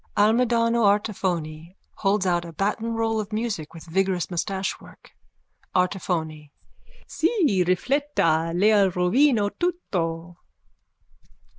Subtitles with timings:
[0.17, 5.11] (Almidano Artifoni holds out a batonroll of music with vigorous moustachework.)
[5.75, 6.51] ARTIFONI:
[7.07, 8.51] _Ci rifletta.
[8.59, 10.37] Lei rovina tutto.